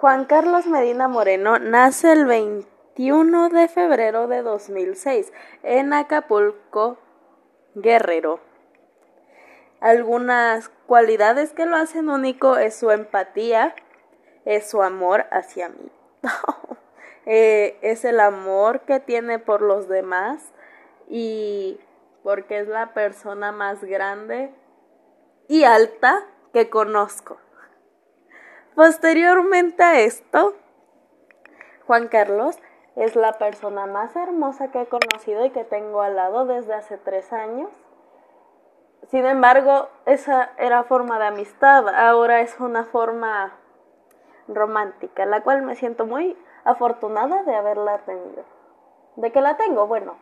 Juan 0.00 0.24
Carlos 0.24 0.66
Medina 0.66 1.08
Moreno 1.08 1.58
nace 1.58 2.10
el 2.12 2.24
21 2.24 3.50
de 3.50 3.68
febrero 3.68 4.28
de 4.28 4.40
2006 4.40 5.30
en 5.62 5.92
Acapulco, 5.92 6.96
Guerrero. 7.74 8.40
Algunas 9.78 10.70
cualidades 10.86 11.52
que 11.52 11.66
lo 11.66 11.76
hacen 11.76 12.08
único 12.08 12.56
es 12.56 12.76
su 12.76 12.90
empatía, 12.90 13.74
es 14.46 14.70
su 14.70 14.80
amor 14.80 15.26
hacia 15.30 15.68
mí. 15.68 15.92
Eh, 17.26 17.78
es 17.82 18.06
el 18.06 18.18
amor 18.18 18.80
que 18.80 18.98
tiene 18.98 19.38
por 19.38 19.60
los 19.60 19.88
demás 19.88 20.52
y 21.06 21.78
porque 22.24 22.58
es 22.58 22.66
la 22.66 22.94
persona 22.94 23.52
más 23.52 23.84
grande 23.84 24.52
y 25.46 25.64
alta 25.64 26.26
que 26.54 26.70
conozco. 26.70 27.38
Posteriormente 28.74 29.82
a 29.82 30.00
esto, 30.00 30.54
Juan 31.86 32.08
Carlos 32.08 32.58
es 32.96 33.16
la 33.16 33.32
persona 33.32 33.86
más 33.86 34.14
hermosa 34.14 34.70
que 34.70 34.82
he 34.82 34.86
conocido 34.86 35.44
y 35.44 35.50
que 35.50 35.64
tengo 35.64 36.02
al 36.02 36.16
lado 36.16 36.46
desde 36.46 36.74
hace 36.74 36.98
tres 36.98 37.32
años. 37.32 37.70
Sin 39.08 39.26
embargo, 39.26 39.88
esa 40.06 40.50
era 40.58 40.84
forma 40.84 41.18
de 41.18 41.26
amistad, 41.26 41.88
ahora 41.88 42.40
es 42.40 42.58
una 42.60 42.84
forma 42.84 43.56
romántica, 44.46 45.26
la 45.26 45.42
cual 45.42 45.62
me 45.62 45.74
siento 45.74 46.06
muy 46.06 46.36
afortunada 46.64 47.42
de 47.42 47.56
haberla 47.56 47.98
tenido. 47.98 48.44
¿De 49.16 49.32
que 49.32 49.40
la 49.40 49.56
tengo? 49.56 49.86
Bueno, 49.86 50.16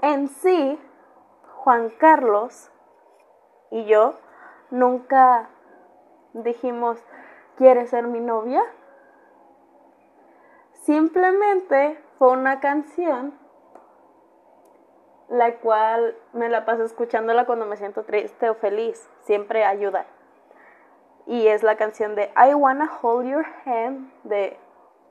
en 0.00 0.28
sí, 0.28 0.80
Juan 1.56 1.90
Carlos 1.90 2.70
y 3.70 3.84
yo 3.84 4.14
nunca 4.70 5.50
dijimos, 6.32 7.04
¿quieres 7.60 7.90
ser 7.90 8.06
mi 8.06 8.20
novia? 8.20 8.62
Simplemente 10.72 12.02
fue 12.18 12.30
una 12.30 12.58
canción 12.58 13.38
la 15.28 15.58
cual 15.58 16.16
me 16.32 16.48
la 16.48 16.64
paso 16.64 16.84
escuchándola 16.84 17.44
cuando 17.44 17.66
me 17.66 17.76
siento 17.76 18.04
triste 18.04 18.48
o 18.48 18.54
feliz. 18.54 19.06
Siempre 19.20 19.66
ayuda. 19.66 20.06
Y 21.26 21.48
es 21.48 21.62
la 21.62 21.76
canción 21.76 22.14
de 22.14 22.32
I 22.34 22.54
Wanna 22.54 22.90
Hold 23.02 23.28
Your 23.28 23.46
Hand 23.66 24.10
de 24.24 24.56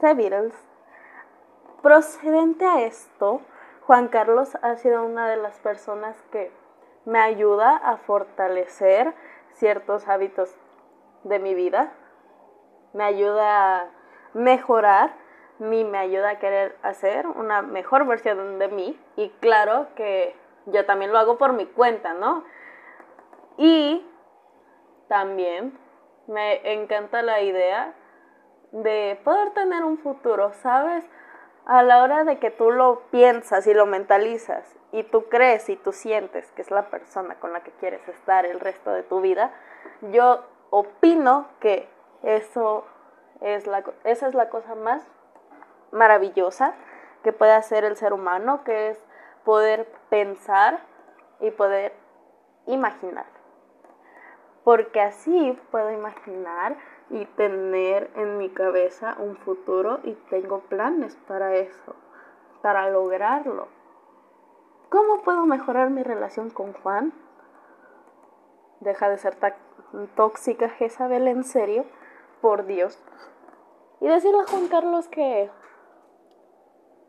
The 0.00 0.14
Beatles. 0.14 0.54
Procedente 1.82 2.64
a 2.64 2.80
esto, 2.80 3.42
Juan 3.82 4.08
Carlos 4.08 4.56
ha 4.62 4.76
sido 4.76 5.04
una 5.04 5.28
de 5.28 5.36
las 5.36 5.60
personas 5.60 6.16
que 6.32 6.50
me 7.04 7.18
ayuda 7.18 7.76
a 7.76 7.98
fortalecer 7.98 9.12
ciertos 9.52 10.08
hábitos 10.08 10.56
de 11.24 11.38
mi 11.38 11.54
vida, 11.54 11.92
me 12.92 13.04
ayuda 13.04 13.80
a 13.80 13.86
mejorar, 14.34 15.14
mí 15.58 15.84
me 15.84 15.98
ayuda 15.98 16.30
a 16.30 16.38
querer 16.38 16.76
hacer 16.82 17.26
una 17.26 17.62
mejor 17.62 18.06
versión 18.06 18.58
de 18.58 18.68
mí 18.68 18.98
y 19.16 19.28
claro 19.40 19.88
que 19.94 20.34
yo 20.66 20.86
también 20.86 21.12
lo 21.12 21.18
hago 21.18 21.38
por 21.38 21.52
mi 21.52 21.66
cuenta, 21.66 22.14
¿no? 22.14 22.44
Y 23.56 24.06
también 25.08 25.78
me 26.26 26.72
encanta 26.72 27.22
la 27.22 27.40
idea 27.40 27.94
de 28.72 29.20
poder 29.24 29.50
tener 29.50 29.84
un 29.84 29.98
futuro, 29.98 30.52
¿sabes? 30.54 31.04
A 31.66 31.82
la 31.82 32.02
hora 32.02 32.24
de 32.24 32.38
que 32.38 32.50
tú 32.50 32.70
lo 32.70 33.02
piensas 33.10 33.66
y 33.66 33.74
lo 33.74 33.86
mentalizas 33.86 34.76
y 34.92 35.02
tú 35.02 35.28
crees 35.28 35.68
y 35.68 35.76
tú 35.76 35.92
sientes 35.92 36.50
que 36.52 36.62
es 36.62 36.70
la 36.70 36.88
persona 36.90 37.34
con 37.38 37.52
la 37.52 37.62
que 37.62 37.72
quieres 37.72 38.06
estar 38.08 38.46
el 38.46 38.60
resto 38.60 38.92
de 38.92 39.02
tu 39.02 39.20
vida, 39.20 39.52
yo 40.10 40.44
opino 40.70 41.48
que 41.60 41.88
eso 42.22 42.84
es 43.40 43.66
la, 43.66 43.84
esa 44.04 44.28
es 44.28 44.34
la 44.34 44.50
cosa 44.50 44.74
más 44.74 45.02
maravillosa 45.92 46.74
que 47.22 47.32
puede 47.32 47.52
hacer 47.52 47.84
el 47.84 47.96
ser 47.96 48.12
humano, 48.12 48.64
que 48.64 48.90
es 48.90 48.98
poder 49.44 49.86
pensar 50.08 50.80
y 51.40 51.50
poder 51.50 51.92
imaginar. 52.66 53.26
Porque 54.64 55.00
así 55.00 55.58
puedo 55.70 55.90
imaginar 55.90 56.76
y 57.08 57.24
tener 57.26 58.10
en 58.14 58.38
mi 58.38 58.50
cabeza 58.50 59.16
un 59.18 59.36
futuro 59.36 60.00
y 60.04 60.14
tengo 60.30 60.60
planes 60.60 61.16
para 61.26 61.56
eso, 61.56 61.94
para 62.62 62.88
lograrlo. 62.90 63.68
¿Cómo 64.90 65.22
puedo 65.22 65.46
mejorar 65.46 65.90
mi 65.90 66.02
relación 66.02 66.50
con 66.50 66.72
Juan? 66.72 67.12
Deja 68.80 69.08
de 69.08 69.18
ser 69.18 69.36
tóxica 70.14 70.68
Jezabel 70.68 71.28
en 71.28 71.44
serio, 71.44 71.84
por 72.40 72.66
Dios. 72.66 72.98
Y 74.00 74.08
decirle 74.08 74.40
a 74.40 74.50
Juan 74.50 74.68
Carlos 74.68 75.08
que 75.08 75.50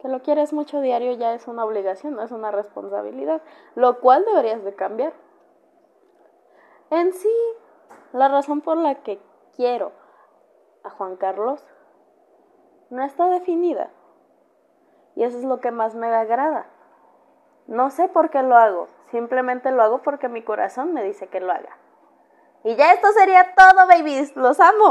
que 0.00 0.08
lo 0.08 0.22
quieres 0.22 0.52
mucho 0.52 0.80
diario 0.80 1.12
ya 1.12 1.34
es 1.34 1.48
una 1.48 1.64
obligación, 1.64 2.14
no 2.14 2.22
es 2.22 2.30
una 2.30 2.50
responsabilidad, 2.50 3.42
lo 3.74 4.00
cual 4.00 4.24
deberías 4.24 4.62
de 4.62 4.74
cambiar. 4.74 5.12
En 6.90 7.12
sí, 7.12 7.32
la 8.12 8.28
razón 8.28 8.60
por 8.60 8.76
la 8.76 9.02
que 9.02 9.20
quiero 9.56 9.92
a 10.84 10.90
Juan 10.90 11.16
Carlos 11.16 11.66
no 12.90 13.02
está 13.02 13.28
definida. 13.28 13.90
Y 15.16 15.24
eso 15.24 15.36
es 15.36 15.44
lo 15.44 15.58
que 15.60 15.72
más 15.72 15.96
me 15.96 16.06
agrada. 16.06 16.66
No 17.66 17.90
sé 17.90 18.08
por 18.08 18.30
qué 18.30 18.42
lo 18.42 18.56
hago, 18.56 18.86
simplemente 19.10 19.72
lo 19.72 19.82
hago 19.82 20.02
porque 20.02 20.28
mi 20.28 20.42
corazón 20.42 20.94
me 20.94 21.02
dice 21.02 21.26
que 21.26 21.40
lo 21.40 21.52
haga. 21.52 21.76
Y 22.64 22.76
ya 22.76 22.92
esto 22.92 23.08
sería 23.12 23.54
todo, 23.54 23.86
babies. 23.86 24.34
Los 24.36 24.58
amo. 24.60 24.86